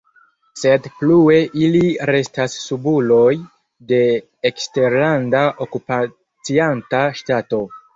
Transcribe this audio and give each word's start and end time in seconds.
Sed 0.61 0.87
plue 1.01 1.35
ili 1.65 1.81
restas 2.11 2.57
subuloj 2.63 3.29
de 3.95 4.03
eksterlanda 4.53 5.47
okupacianta 5.71 7.09
ŝtato. 7.25 7.67